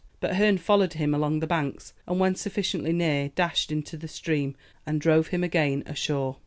[0.19, 4.55] But Herne followed him along the banks, and when sufficiently near, dashed into the stream,
[4.83, 6.37] and drove him again ashore.